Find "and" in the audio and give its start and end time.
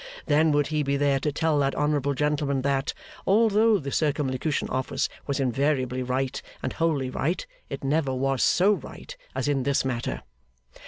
6.63-6.73